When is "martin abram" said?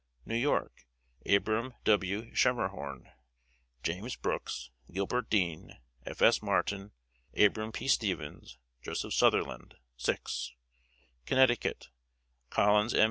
6.41-7.71